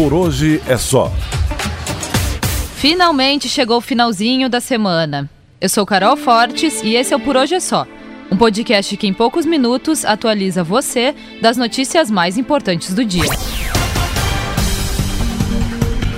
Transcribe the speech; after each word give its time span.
Por 0.00 0.14
hoje 0.14 0.62
é 0.66 0.78
só. 0.78 1.12
Finalmente 2.76 3.50
chegou 3.50 3.76
o 3.76 3.80
finalzinho 3.82 4.48
da 4.48 4.58
semana. 4.58 5.28
Eu 5.60 5.68
sou 5.68 5.84
Carol 5.84 6.16
Fortes 6.16 6.82
e 6.82 6.94
esse 6.94 7.12
é 7.12 7.16
o 7.18 7.20
Por 7.20 7.36
Hoje 7.36 7.56
é 7.56 7.60
Só. 7.60 7.86
Um 8.32 8.36
podcast 8.38 8.96
que 8.96 9.06
em 9.06 9.12
poucos 9.12 9.44
minutos 9.44 10.06
atualiza 10.06 10.64
você 10.64 11.14
das 11.42 11.58
notícias 11.58 12.10
mais 12.10 12.38
importantes 12.38 12.94
do 12.94 13.04
dia. 13.04 13.28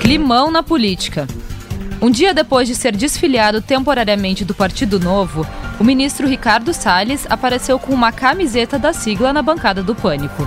Climão 0.00 0.48
na 0.48 0.62
política. 0.62 1.26
Um 2.00 2.08
dia 2.08 2.32
depois 2.32 2.68
de 2.68 2.76
ser 2.76 2.94
desfiliado 2.94 3.60
temporariamente 3.60 4.44
do 4.44 4.54
Partido 4.54 5.00
Novo, 5.00 5.44
o 5.80 5.82
ministro 5.82 6.28
Ricardo 6.28 6.72
Salles 6.72 7.26
apareceu 7.28 7.80
com 7.80 7.92
uma 7.92 8.12
camiseta 8.12 8.78
da 8.78 8.92
sigla 8.92 9.32
na 9.32 9.42
bancada 9.42 9.82
do 9.82 9.92
Pânico. 9.92 10.46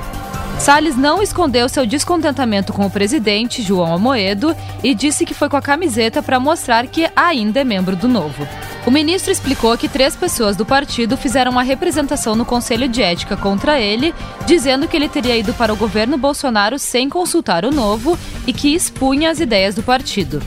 Salles 0.59 0.95
não 0.97 1.21
escondeu 1.21 1.69
seu 1.69 1.85
descontentamento 1.85 2.73
com 2.73 2.85
o 2.85 2.89
presidente, 2.89 3.61
João 3.61 3.93
Amoedo, 3.93 4.55
e 4.83 4.96
disse 4.96 5.25
que 5.25 5.33
foi 5.33 5.47
com 5.47 5.57
a 5.57 5.61
camiseta 5.61 6.23
para 6.23 6.39
mostrar 6.39 6.87
que 6.87 7.07
ainda 7.15 7.59
é 7.59 7.63
membro 7.63 7.96
do 7.96 8.07
Novo. 8.07 8.47
O 8.86 8.91
ministro 8.91 9.32
explicou 9.32 9.77
que 9.77 9.89
três 9.89 10.15
pessoas 10.15 10.55
do 10.55 10.65
partido 10.65 11.18
fizeram 11.18 11.51
uma 11.51 11.63
representação 11.63 12.36
no 12.36 12.46
Conselho 12.46 12.87
de 12.87 13.01
Ética 13.01 13.36
contra 13.36 13.79
ele, 13.79 14.13
dizendo 14.46 14.87
que 14.87 14.96
ele 14.96 15.10
teria 15.10 15.37
ido 15.37 15.54
para 15.54 15.73
o 15.73 15.77
governo 15.77 16.18
Bolsonaro 16.18 16.79
sem 16.79 17.10
consultar 17.10 17.65
o 17.65 17.71
Novo 17.71 18.18
e 18.47 18.54
que 18.54 18.74
expunha 18.74 19.29
as 19.29 19.39
ideias 19.39 19.75
do 19.75 19.83
partido. 19.83 20.41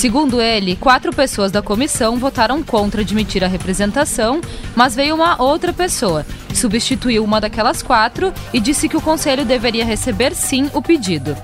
Segundo 0.00 0.40
ele, 0.40 0.76
quatro 0.76 1.14
pessoas 1.14 1.52
da 1.52 1.60
comissão 1.60 2.16
votaram 2.16 2.62
contra 2.62 3.02
admitir 3.02 3.44
a 3.44 3.46
representação, 3.46 4.40
mas 4.74 4.94
veio 4.94 5.14
uma 5.14 5.38
outra 5.42 5.74
pessoa, 5.74 6.24
substituiu 6.54 7.22
uma 7.22 7.38
daquelas 7.38 7.82
quatro 7.82 8.32
e 8.50 8.60
disse 8.60 8.88
que 8.88 8.96
o 8.96 9.00
conselho 9.02 9.44
deveria 9.44 9.84
receber 9.84 10.34
sim 10.34 10.70
o 10.72 10.80
pedido. 10.80 11.36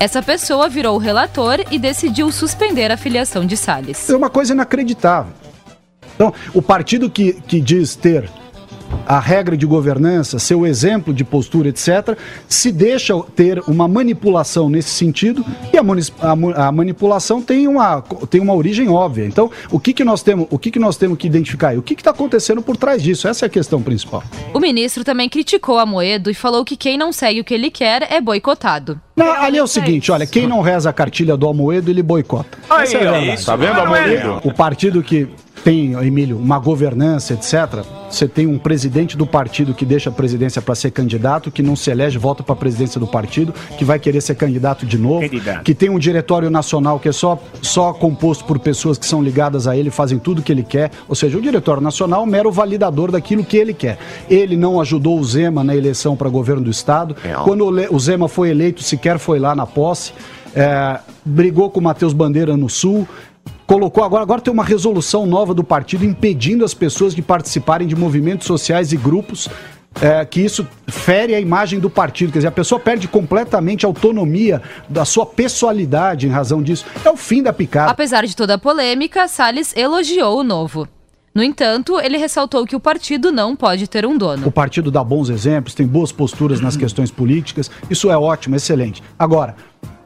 Essa 0.00 0.22
pessoa 0.22 0.70
virou 0.70 0.94
o 0.94 0.98
relator 0.98 1.58
e 1.70 1.78
decidiu 1.78 2.32
suspender 2.32 2.90
a 2.90 2.96
filiação 2.96 3.44
de 3.44 3.58
Salles. 3.58 4.08
É 4.08 4.16
uma 4.16 4.30
coisa 4.30 4.54
inacreditável. 4.54 5.34
Então, 6.14 6.32
o 6.54 6.62
partido 6.62 7.10
que, 7.10 7.34
que 7.46 7.60
diz 7.60 7.94
ter 7.94 8.26
a 9.06 9.18
regra 9.18 9.56
de 9.56 9.66
governança, 9.66 10.38
seu 10.38 10.66
exemplo 10.66 11.12
de 11.12 11.24
postura, 11.24 11.68
etc., 11.68 12.16
se 12.48 12.70
deixa 12.70 13.14
ter 13.34 13.62
uma 13.66 13.86
manipulação 13.88 14.68
nesse 14.68 14.90
sentido 14.90 15.44
e 15.72 15.78
a, 15.78 15.82
a, 15.82 16.68
a, 16.68 16.72
manipulação 16.72 17.42
tem 17.42 17.66
uma, 17.68 18.02
tem 18.30 18.40
uma 18.40 18.54
origem 18.54 18.88
óbvia. 18.88 19.24
Então, 19.24 19.50
o 19.70 19.78
que, 19.78 19.92
que 19.92 20.04
nós 20.04 20.22
temos, 20.22 20.46
o 20.50 20.58
que, 20.58 20.70
que 20.70 20.78
nós 20.78 20.96
temos 20.96 21.18
que 21.18 21.26
identificar? 21.26 21.76
O 21.76 21.82
que 21.82 21.94
está 21.94 22.10
acontecendo 22.10 22.62
por 22.62 22.76
trás 22.76 23.02
disso? 23.02 23.28
Essa 23.28 23.44
é 23.44 23.48
a 23.48 23.50
questão 23.50 23.82
principal. 23.82 24.22
O 24.54 24.60
ministro 24.60 25.04
também 25.04 25.28
criticou 25.28 25.78
a 25.78 25.86
Moedo 25.86 26.30
e 26.30 26.34
falou 26.34 26.64
que 26.64 26.76
quem 26.76 26.96
não 26.96 27.12
segue 27.12 27.40
o 27.40 27.44
que 27.44 27.54
ele 27.54 27.70
quer 27.70 28.12
é 28.12 28.20
boicotado. 28.20 29.00
Não, 29.14 29.30
ali 29.30 29.58
é 29.58 29.62
o 29.62 29.66
seguinte, 29.66 30.10
olha, 30.10 30.26
quem 30.26 30.46
não 30.46 30.62
reza 30.62 30.88
a 30.88 30.92
cartilha 30.92 31.36
do 31.36 31.46
Almoedo, 31.46 31.90
ele 31.90 32.02
boicota. 32.02 32.58
Aí, 32.70 32.94
é, 32.94 33.04
é 33.04 33.34
isso. 33.34 33.46
Tá 33.46 33.56
vendo, 33.56 33.78
Almoedo? 33.78 34.40
O 34.42 34.54
partido 34.54 35.02
que 35.02 35.28
tem, 35.64 35.92
Emílio, 35.92 36.36
uma 36.36 36.58
governança, 36.58 37.34
etc., 37.34 37.84
você 38.10 38.28
tem 38.28 38.46
um 38.46 38.58
presidente 38.58 39.16
do 39.16 39.26
partido 39.26 39.72
que 39.72 39.86
deixa 39.86 40.10
a 40.10 40.12
presidência 40.12 40.60
para 40.60 40.74
ser 40.74 40.90
candidato, 40.90 41.50
que 41.50 41.62
não 41.62 41.74
se 41.74 41.90
elege, 41.90 42.18
volta 42.18 42.42
para 42.42 42.52
a 42.52 42.56
presidência 42.56 43.00
do 43.00 43.06
partido, 43.06 43.54
que 43.78 43.84
vai 43.84 43.98
querer 43.98 44.20
ser 44.20 44.34
candidato 44.34 44.84
de 44.84 44.98
novo, 44.98 45.22
candidato. 45.22 45.64
que 45.64 45.74
tem 45.74 45.88
um 45.88 45.98
diretório 45.98 46.50
nacional 46.50 47.00
que 47.00 47.08
é 47.08 47.12
só, 47.12 47.42
só 47.62 47.92
composto 47.94 48.44
por 48.44 48.58
pessoas 48.58 48.98
que 48.98 49.06
são 49.06 49.22
ligadas 49.22 49.66
a 49.66 49.74
ele, 49.74 49.90
fazem 49.90 50.18
tudo 50.18 50.42
que 50.42 50.52
ele 50.52 50.62
quer, 50.62 50.90
ou 51.08 51.14
seja, 51.14 51.38
o 51.38 51.40
diretório 51.40 51.80
nacional 51.80 52.20
é 52.20 52.24
um 52.24 52.26
mero 52.26 52.52
validador 52.52 53.10
daquilo 53.10 53.42
que 53.42 53.56
ele 53.56 53.72
quer. 53.72 53.98
Ele 54.28 54.56
não 54.56 54.78
ajudou 54.80 55.18
o 55.18 55.24
Zema 55.24 55.64
na 55.64 55.74
eleição 55.74 56.14
para 56.14 56.28
governo 56.28 56.62
do 56.62 56.70
Estado. 56.70 57.16
É. 57.24 57.32
Quando 57.44 57.66
o 57.66 57.98
Zema 57.98 58.28
foi 58.28 58.50
eleito, 58.50 58.82
sequer 58.82 59.18
foi 59.18 59.38
lá 59.38 59.54
na 59.54 59.66
posse. 59.66 60.12
É, 60.54 61.00
brigou 61.24 61.70
com 61.70 61.80
o 61.80 61.82
Matheus 61.82 62.12
Bandeira 62.12 62.56
no 62.58 62.68
Sul, 62.68 63.08
colocou 63.72 64.04
agora, 64.04 64.22
agora 64.22 64.40
tem 64.42 64.52
uma 64.52 64.64
resolução 64.64 65.24
nova 65.24 65.54
do 65.54 65.64
partido 65.64 66.04
impedindo 66.04 66.62
as 66.62 66.74
pessoas 66.74 67.14
de 67.14 67.22
participarem 67.22 67.88
de 67.88 67.96
movimentos 67.96 68.46
sociais 68.46 68.92
e 68.92 68.96
grupos. 68.98 69.48
É, 70.00 70.24
que 70.24 70.40
isso 70.40 70.66
fere 70.86 71.34
a 71.34 71.40
imagem 71.40 71.78
do 71.78 71.90
partido, 71.90 72.32
quer 72.32 72.38
dizer, 72.38 72.48
a 72.48 72.52
pessoa 72.52 72.80
perde 72.80 73.06
completamente 73.06 73.84
a 73.84 73.88
autonomia 73.88 74.62
da 74.88 75.04
sua 75.04 75.26
pessoalidade 75.26 76.26
em 76.26 76.30
razão 76.30 76.62
disso. 76.62 76.86
É 77.04 77.10
o 77.10 77.16
fim 77.16 77.42
da 77.42 77.52
picada. 77.52 77.90
Apesar 77.90 78.24
de 78.24 78.34
toda 78.34 78.54
a 78.54 78.58
polêmica, 78.58 79.28
Salles 79.28 79.76
elogiou 79.76 80.40
o 80.40 80.42
novo. 80.42 80.88
No 81.34 81.42
entanto, 81.42 82.00
ele 82.00 82.16
ressaltou 82.16 82.64
que 82.64 82.74
o 82.74 82.80
partido 82.80 83.30
não 83.30 83.54
pode 83.54 83.86
ter 83.86 84.06
um 84.06 84.16
dono. 84.16 84.46
O 84.46 84.52
partido 84.52 84.90
dá 84.90 85.04
bons 85.04 85.28
exemplos, 85.28 85.74
tem 85.74 85.86
boas 85.86 86.10
posturas 86.10 86.58
nas 86.58 86.74
questões 86.74 87.10
políticas, 87.10 87.70
isso 87.90 88.10
é 88.10 88.16
ótimo, 88.16 88.56
excelente. 88.56 89.02
Agora, 89.18 89.54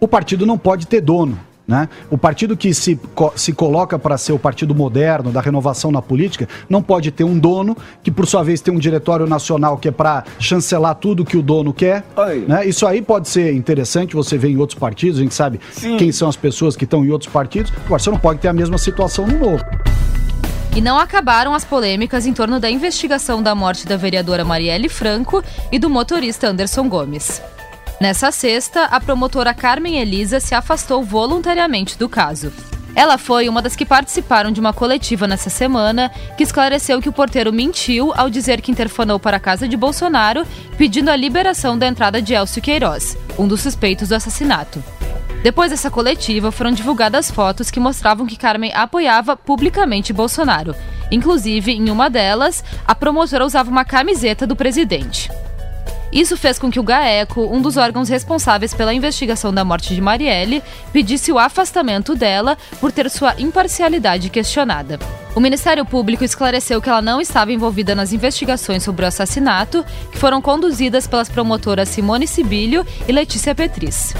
o 0.00 0.08
partido 0.08 0.44
não 0.44 0.58
pode 0.58 0.88
ter 0.88 1.00
dono. 1.00 1.38
Né? 1.66 1.88
O 2.10 2.16
partido 2.16 2.56
que 2.56 2.72
se, 2.72 2.98
se 3.34 3.52
coloca 3.52 3.98
para 3.98 4.16
ser 4.16 4.32
o 4.32 4.38
partido 4.38 4.74
moderno, 4.74 5.32
da 5.32 5.40
renovação 5.40 5.90
na 5.90 6.00
política, 6.00 6.48
não 6.68 6.80
pode 6.80 7.10
ter 7.10 7.24
um 7.24 7.36
dono, 7.36 7.76
que 8.02 8.10
por 8.10 8.26
sua 8.26 8.44
vez 8.44 8.60
tem 8.60 8.72
um 8.72 8.78
diretório 8.78 9.26
nacional 9.26 9.76
que 9.76 9.88
é 9.88 9.90
para 9.90 10.24
chancelar 10.38 10.94
tudo 10.94 11.24
que 11.24 11.36
o 11.36 11.42
dono 11.42 11.72
quer. 11.72 12.04
Né? 12.46 12.66
Isso 12.66 12.86
aí 12.86 13.02
pode 13.02 13.28
ser 13.28 13.52
interessante, 13.52 14.14
você 14.14 14.38
vê 14.38 14.48
em 14.48 14.56
outros 14.56 14.78
partidos, 14.78 15.18
a 15.18 15.22
gente 15.22 15.34
sabe 15.34 15.60
Sim. 15.72 15.96
quem 15.96 16.12
são 16.12 16.28
as 16.28 16.36
pessoas 16.36 16.76
que 16.76 16.84
estão 16.84 17.04
em 17.04 17.10
outros 17.10 17.32
partidos. 17.32 17.72
Agora, 17.84 17.98
você 17.98 18.10
não 18.10 18.18
pode 18.18 18.38
ter 18.38 18.48
a 18.48 18.52
mesma 18.52 18.78
situação 18.78 19.26
no 19.26 19.38
novo. 19.38 19.64
E 20.76 20.80
não 20.80 20.98
acabaram 20.98 21.54
as 21.54 21.64
polêmicas 21.64 22.26
em 22.26 22.34
torno 22.34 22.60
da 22.60 22.70
investigação 22.70 23.42
da 23.42 23.54
morte 23.54 23.86
da 23.86 23.96
vereadora 23.96 24.44
Marielle 24.44 24.90
Franco 24.90 25.42
e 25.72 25.78
do 25.78 25.88
motorista 25.88 26.48
Anderson 26.48 26.88
Gomes. 26.88 27.40
Nessa 27.98 28.30
sexta, 28.30 28.84
a 28.84 29.00
promotora 29.00 29.54
Carmen 29.54 29.98
Elisa 29.98 30.38
se 30.38 30.54
afastou 30.54 31.02
voluntariamente 31.02 31.96
do 31.96 32.10
caso. 32.10 32.52
Ela 32.94 33.16
foi 33.16 33.48
uma 33.48 33.62
das 33.62 33.74
que 33.74 33.86
participaram 33.86 34.50
de 34.50 34.60
uma 34.60 34.72
coletiva 34.72 35.26
nessa 35.26 35.48
semana 35.48 36.10
que 36.36 36.42
esclareceu 36.42 37.00
que 37.00 37.08
o 37.08 37.12
porteiro 37.12 37.52
mentiu 37.52 38.12
ao 38.14 38.28
dizer 38.28 38.60
que 38.60 38.70
interfonou 38.70 39.18
para 39.18 39.38
a 39.38 39.40
casa 39.40 39.66
de 39.66 39.76
Bolsonaro 39.76 40.46
pedindo 40.76 41.10
a 41.10 41.16
liberação 41.16 41.78
da 41.78 41.86
entrada 41.86 42.20
de 42.20 42.34
Elcio 42.34 42.60
Queiroz, 42.60 43.16
um 43.38 43.48
dos 43.48 43.62
suspeitos 43.62 44.10
do 44.10 44.14
assassinato. 44.14 44.82
Depois 45.42 45.70
dessa 45.70 45.90
coletiva, 45.90 46.50
foram 46.50 46.72
divulgadas 46.72 47.30
fotos 47.30 47.70
que 47.70 47.80
mostravam 47.80 48.26
que 48.26 48.36
Carmen 48.36 48.72
apoiava 48.74 49.36
publicamente 49.36 50.12
Bolsonaro. 50.12 50.74
Inclusive, 51.10 51.72
em 51.72 51.88
uma 51.90 52.10
delas, 52.10 52.64
a 52.86 52.94
promotora 52.94 53.44
usava 53.44 53.70
uma 53.70 53.84
camiseta 53.84 54.46
do 54.46 54.56
presidente. 54.56 55.30
Isso 56.16 56.34
fez 56.34 56.58
com 56.58 56.70
que 56.70 56.80
o 56.80 56.82
GAECO, 56.82 57.42
um 57.54 57.60
dos 57.60 57.76
órgãos 57.76 58.08
responsáveis 58.08 58.72
pela 58.72 58.94
investigação 58.94 59.52
da 59.52 59.62
morte 59.62 59.94
de 59.94 60.00
Marielle, 60.00 60.62
pedisse 60.90 61.30
o 61.30 61.38
afastamento 61.38 62.14
dela 62.14 62.56
por 62.80 62.90
ter 62.90 63.10
sua 63.10 63.34
imparcialidade 63.38 64.30
questionada. 64.30 64.98
O 65.34 65.40
Ministério 65.40 65.84
Público 65.84 66.24
esclareceu 66.24 66.80
que 66.80 66.88
ela 66.88 67.02
não 67.02 67.20
estava 67.20 67.52
envolvida 67.52 67.94
nas 67.94 68.14
investigações 68.14 68.82
sobre 68.82 69.04
o 69.04 69.08
assassinato, 69.08 69.84
que 70.10 70.16
foram 70.16 70.40
conduzidas 70.40 71.06
pelas 71.06 71.28
promotoras 71.28 71.90
Simone 71.90 72.26
Sibilho 72.26 72.86
e 73.06 73.12
Letícia 73.12 73.54
Petris. 73.54 74.14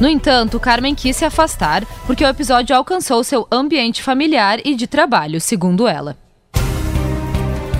No 0.00 0.08
entanto, 0.08 0.60
Carmen 0.60 0.94
quis 0.94 1.16
se 1.16 1.24
afastar 1.24 1.84
porque 2.06 2.24
o 2.24 2.28
episódio 2.28 2.76
alcançou 2.76 3.24
seu 3.24 3.44
ambiente 3.50 4.04
familiar 4.04 4.60
e 4.64 4.76
de 4.76 4.86
trabalho, 4.86 5.40
segundo 5.40 5.88
ela. 5.88 6.16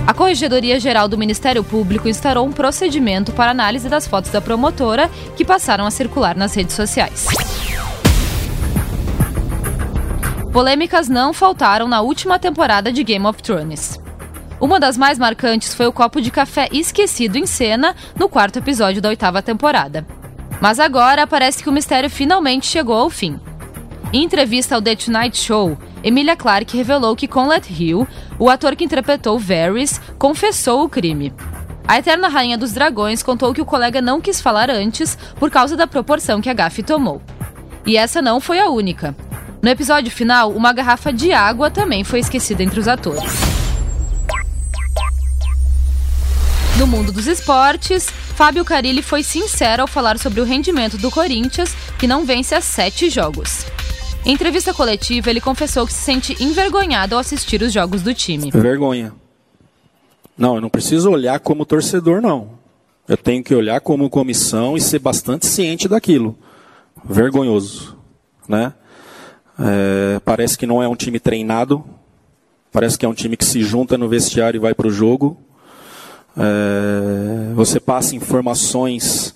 A 0.07 0.13
Corregedoria 0.13 0.79
Geral 0.79 1.07
do 1.07 1.17
Ministério 1.17 1.63
Público 1.63 2.07
instaurou 2.07 2.45
um 2.45 2.51
procedimento 2.51 3.31
para 3.31 3.49
análise 3.49 3.89
das 3.89 4.05
fotos 4.05 4.29
da 4.29 4.39
promotora 4.39 5.09
que 5.35 5.43
passaram 5.43 5.83
a 5.83 5.89
circular 5.89 6.35
nas 6.35 6.53
redes 6.53 6.75
sociais. 6.75 7.27
Polêmicas 10.53 11.09
não 11.09 11.33
faltaram 11.33 11.87
na 11.87 12.01
última 12.01 12.37
temporada 12.37 12.93
de 12.93 13.03
Game 13.03 13.25
of 13.25 13.41
Thrones. 13.41 13.99
Uma 14.61 14.79
das 14.79 14.95
mais 14.95 15.17
marcantes 15.17 15.73
foi 15.73 15.87
o 15.87 15.91
copo 15.91 16.21
de 16.21 16.29
café 16.29 16.69
esquecido 16.71 17.35
em 17.37 17.47
cena 17.47 17.95
no 18.15 18.29
quarto 18.29 18.59
episódio 18.59 19.01
da 19.01 19.09
oitava 19.09 19.41
temporada. 19.41 20.05
Mas 20.61 20.79
agora 20.79 21.25
parece 21.25 21.63
que 21.63 21.69
o 21.69 21.73
mistério 21.73 22.11
finalmente 22.11 22.67
chegou 22.67 22.95
ao 22.95 23.09
fim. 23.09 23.39
Em 24.13 24.23
entrevista 24.23 24.75
ao 24.75 24.81
The 24.81 24.95
Tonight 24.95 25.35
Show, 25.37 25.75
Emilia 26.05 26.35
Clarke 26.35 26.77
revelou 26.77 27.15
que 27.15 27.27
Conrad 27.27 27.65
Hill, 27.67 28.07
o 28.37 28.47
ator 28.47 28.75
que 28.75 28.83
interpretou 28.83 29.39
Varys, 29.39 29.99
confessou 30.19 30.83
o 30.83 30.89
crime. 30.89 31.33
A 31.87 31.97
Eterna 31.97 32.27
Rainha 32.27 32.59
dos 32.59 32.73
Dragões 32.73 33.23
contou 33.23 33.51
que 33.55 33.61
o 33.61 33.65
colega 33.65 34.03
não 34.03 34.21
quis 34.21 34.39
falar 34.39 34.69
antes 34.69 35.17
por 35.39 35.49
causa 35.49 35.75
da 35.75 35.87
proporção 35.87 36.41
que 36.41 36.49
a 36.49 36.53
gafe 36.53 36.83
tomou. 36.83 37.23
E 37.87 37.97
essa 37.97 38.21
não 38.21 38.39
foi 38.39 38.59
a 38.59 38.69
única. 38.69 39.15
No 39.63 39.67
episódio 39.67 40.11
final, 40.11 40.51
uma 40.51 40.71
garrafa 40.71 41.11
de 41.11 41.33
água 41.33 41.71
também 41.71 42.03
foi 42.03 42.19
esquecida 42.19 42.61
entre 42.61 42.79
os 42.79 42.87
atores. 42.87 43.23
No 46.77 46.85
mundo 46.85 47.11
dos 47.11 47.25
esportes, 47.25 48.07
Fábio 48.35 48.63
Carilli 48.63 49.01
foi 49.01 49.23
sincero 49.23 49.81
ao 49.81 49.87
falar 49.87 50.19
sobre 50.19 50.39
o 50.39 50.43
rendimento 50.43 50.99
do 50.99 51.09
Corinthians, 51.09 51.75
que 51.97 52.05
não 52.05 52.25
vence 52.25 52.53
há 52.53 52.61
sete 52.61 53.09
jogos. 53.09 53.65
Em 54.25 54.31
entrevista 54.31 54.73
coletiva, 54.73 55.29
ele 55.29 55.39
confessou 55.39 55.85
que 55.85 55.93
se 55.93 55.99
sente 55.99 56.43
envergonhado 56.43 57.13
ao 57.13 57.21
assistir 57.21 57.61
os 57.61 57.71
jogos 57.71 58.01
do 58.01 58.11
time. 58.11 58.49
Vergonha. 58.49 59.13
Não, 60.35 60.55
eu 60.55 60.61
não 60.61 60.69
preciso 60.69 61.11
olhar 61.11 61.39
como 61.39 61.63
torcedor, 61.63 62.21
não. 62.21 62.57
Eu 63.07 63.17
tenho 63.17 63.43
que 63.43 63.53
olhar 63.53 63.79
como 63.81 64.09
comissão 64.09 64.75
e 64.75 64.81
ser 64.81 64.97
bastante 64.97 65.45
ciente 65.45 65.87
daquilo. 65.87 66.35
vergonhoso, 67.07 67.95
né? 68.49 68.73
É, 69.59 70.19
parece 70.25 70.57
que 70.57 70.65
não 70.65 70.81
é 70.81 70.87
um 70.87 70.95
time 70.95 71.19
treinado, 71.19 71.85
parece 72.71 72.97
que 72.97 73.05
é 73.05 73.09
um 73.09 73.13
time 73.13 73.37
que 73.37 73.45
se 73.45 73.61
junta 73.61 73.95
no 73.95 74.09
vestiário 74.09 74.57
e 74.57 74.59
vai 74.59 74.73
para 74.73 74.87
o 74.87 74.91
jogo. 74.91 75.37
É, 76.35 77.53
você 77.53 77.79
passa 77.79 78.15
informações 78.15 79.35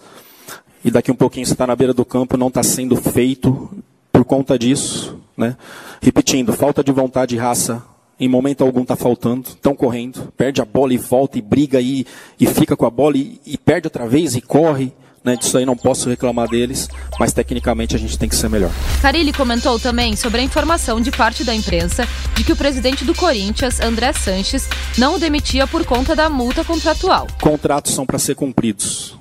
e 0.84 0.90
daqui 0.90 1.12
um 1.12 1.16
pouquinho 1.16 1.46
você 1.46 1.54
está 1.54 1.68
na 1.68 1.76
beira 1.76 1.94
do 1.94 2.04
campo, 2.04 2.36
não 2.36 2.48
está 2.48 2.64
sendo 2.64 2.96
feito 2.96 3.70
por 4.12 4.26
conta 4.26 4.58
disso. 4.58 5.20
Né? 5.38 5.56
Repetindo, 6.02 6.54
falta 6.54 6.84
de 6.84 6.92
vontade 6.92 7.36
e 7.36 7.38
raça 7.38 7.84
em 8.20 8.28
momento 8.28 8.64
algum 8.64 8.82
está 8.82 8.98
faltando, 8.98 9.48
estão 9.50 9.74
correndo, 9.74 10.32
perde 10.36 10.62
a 10.62 10.66
bola 10.66 10.94
e 10.94 10.98
volta 10.98 11.38
e 11.38 11.42
briga 11.42 11.80
e, 11.80 12.06
e 12.38 12.46
fica 12.46 12.76
com 12.76 12.86
a 12.86 12.90
bola 12.90 13.16
e, 13.16 13.40
e 13.46 13.58
perde 13.58 13.88
outra 13.88 14.08
vez 14.08 14.36
e 14.36 14.42
corre. 14.42 14.92
Né, 15.22 15.36
disso 15.36 15.58
aí 15.58 15.66
não 15.66 15.76
posso 15.76 16.08
reclamar 16.08 16.48
deles, 16.48 16.88
mas 17.20 17.34
tecnicamente 17.34 17.94
a 17.94 18.00
gente 18.00 18.18
tem 18.18 18.30
que 18.30 18.36
ser 18.38 18.50
melhor. 18.50 18.72
Carilli 19.02 19.34
comentou 19.34 19.78
também 19.78 20.16
sobre 20.16 20.40
a 20.40 20.44
informação 20.44 21.02
de 21.02 21.12
parte 21.12 21.44
da 21.44 21.54
imprensa 21.54 22.08
de 22.36 22.44
que 22.46 22.54
o 22.54 22.56
presidente 22.56 23.04
do 23.04 23.14
Corinthians, 23.14 23.82
André 23.82 24.14
Sanches, 24.14 24.70
não 24.98 25.16
o 25.16 25.20
demitia 25.20 25.68
por 25.68 25.86
conta 25.86 26.16
da 26.16 26.30
multa 26.30 26.64
contratual. 26.64 27.28
Contratos 27.42 27.94
são 27.94 28.06
para 28.06 28.18
ser 28.18 28.36
cumpridos. 28.36 29.19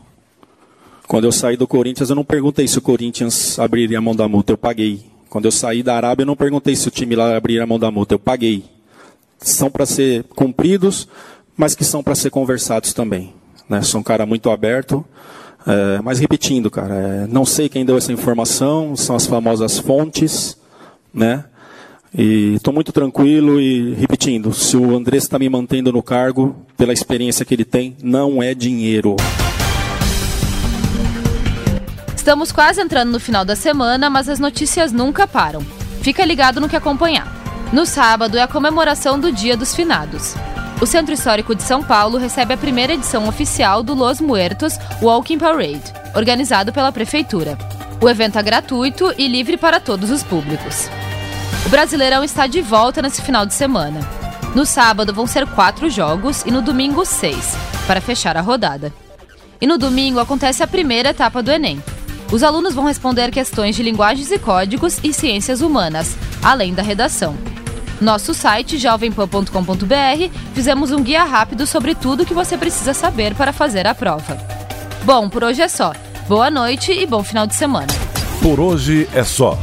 Quando 1.09 1.25
eu 1.25 1.33
saí 1.33 1.57
do 1.57 1.67
Corinthians, 1.67 2.11
eu 2.11 2.17
não 2.17 2.23
perguntei 2.23 2.69
se 2.69 2.77
o 2.77 2.83
Corinthians 2.83 3.59
abriria 3.59 3.97
a 3.97 4.01
mão 4.01 4.15
da 4.15 4.29
multa, 4.29 4.53
eu 4.53 4.59
paguei. 4.59 5.01
Quando 5.31 5.47
eu 5.47 5.51
saí 5.51 5.83
da 5.83 5.97
Arábia, 5.97 6.23
eu 6.23 6.27
não 6.27 6.37
perguntei 6.37 6.77
se 6.77 6.87
o 6.87 6.91
time 6.91 7.17
lá 7.17 7.35
abriria 7.35 7.63
a 7.63 7.67
mão 7.67 7.79
da 7.79 7.91
multa, 7.91 8.15
eu 8.15 8.19
paguei. 8.19 8.63
São 9.39 9.71
para 9.71 9.87
ser 9.87 10.25
cumpridos, 10.37 11.09
mas 11.57 11.75
que 11.75 11.83
são 11.83 12.03
para 12.03 12.15
ser 12.15 12.29
conversados 12.29 12.93
também. 12.93 13.33
Né? 13.67 13.81
Sou 13.81 14.01
um 14.01 14.05
cara 14.05 14.27
muito 14.27 14.51
aberto. 14.51 15.03
É, 15.67 15.99
mas 16.03 16.19
repetindo, 16.19 16.71
cara, 16.71 16.95
é, 16.95 17.27
não 17.27 17.47
sei 17.47 17.71
quem 17.71 17.87
deu 17.87 17.97
essa 17.97 18.13
informação, 18.13 18.95
são 18.95 19.17
as 19.17 19.27
famosas 19.27 19.79
fontes, 19.79 20.59
né? 21.13 21.45
E 22.15 22.55
estou 22.57 22.73
muito 22.73 22.93
tranquilo 22.93 23.59
e 23.59 23.95
repetindo, 23.95 24.53
se 24.53 24.77
o 24.77 24.95
Andrés 24.95 25.23
está 25.23 25.39
me 25.39 25.49
mantendo 25.49 25.91
no 25.91 26.03
cargo, 26.03 26.55
pela 26.77 26.93
experiência 26.93 27.47
que 27.47 27.55
ele 27.55 27.65
tem, 27.65 27.97
não 28.03 28.43
é 28.43 28.55
dinheiro. 28.55 29.17
Estamos 32.29 32.53
quase 32.53 32.83
entrando 32.83 33.11
no 33.11 33.19
final 33.19 33.43
da 33.43 33.57
semana, 33.57 34.11
mas 34.11 34.29
as 34.29 34.39
notícias 34.39 34.93
nunca 34.93 35.27
param. 35.27 35.63
Fica 36.03 36.23
ligado 36.27 36.61
no 36.61 36.69
que 36.69 36.77
acompanhar. 36.77 37.27
No 37.73 37.87
sábado 37.87 38.37
é 38.37 38.43
a 38.43 38.47
comemoração 38.47 39.19
do 39.19 39.33
Dia 39.33 39.57
dos 39.57 39.75
Finados. 39.75 40.35
O 40.79 40.85
Centro 40.85 41.15
Histórico 41.15 41.55
de 41.55 41.63
São 41.63 41.83
Paulo 41.83 42.19
recebe 42.19 42.53
a 42.53 42.59
primeira 42.59 42.93
edição 42.93 43.27
oficial 43.27 43.83
do 43.83 43.95
Los 43.95 44.21
Muertos 44.21 44.75
Walking 45.01 45.39
Parade, 45.39 45.83
organizado 46.15 46.71
pela 46.71 46.93
Prefeitura. 46.93 47.57
O 47.99 48.07
evento 48.11 48.39
é 48.39 48.43
gratuito 48.43 49.11
e 49.17 49.27
livre 49.27 49.57
para 49.57 49.81
todos 49.81 50.11
os 50.11 50.23
públicos. 50.23 50.87
O 51.65 51.71
Brasileirão 51.71 52.23
está 52.23 52.47
de 52.47 52.61
volta 52.61 53.01
nesse 53.01 53.23
final 53.23 53.47
de 53.47 53.55
semana. 53.55 54.01
No 54.55 54.67
sábado 54.67 55.15
vão 55.15 55.27
ser 55.27 55.47
quatro 55.47 55.89
jogos 55.89 56.45
e 56.45 56.51
no 56.51 56.61
domingo 56.61 57.07
seis, 57.07 57.57
para 57.87 58.03
fechar 58.03 58.37
a 58.37 58.43
rodada. 58.43 58.93
E 59.59 59.67
no 59.67 59.79
domingo 59.79 60.21
acontece 60.21 60.63
a 60.63 60.67
primeira 60.67 61.09
etapa 61.09 61.43
do 61.43 61.51
Enem. 61.51 61.83
Os 62.31 62.43
alunos 62.43 62.75
vão 62.75 62.85
responder 62.85 63.31
questões 63.31 63.75
de 63.75 63.83
linguagens 63.83 64.31
e 64.31 64.39
códigos 64.39 64.99
e 65.03 65.13
ciências 65.13 65.63
humanas, 65.63 66.15
além 66.43 66.75
da 66.75 66.83
redação. 66.83 67.35
Nosso 68.01 68.35
site 68.35 68.79
jovempan.com.br 68.79 70.35
fizemos 70.55 70.93
um 70.93 71.03
guia 71.03 71.25
rápido 71.25 71.67
sobre 71.67 71.95
tudo 71.95 72.23
o 72.23 72.27
que 72.27 72.35
você 72.35 72.57
precisa 72.57 72.93
saber 72.93 73.35
para 73.35 73.53
fazer 73.53 73.87
a 73.87 73.95
prova. 73.95 74.39
Bom, 75.05 75.29
por 75.29 75.43
hoje 75.43 75.63
é 75.63 75.69
só. 75.69 75.93
Boa 76.29 76.51
noite 76.51 76.93
e 76.93 77.07
bom 77.07 77.23
final 77.25 77.47
de 77.47 77.55
semana. 77.55 77.89
Por 78.43 78.61
hoje 78.61 79.09
é 79.15 79.25
só. 79.25 79.59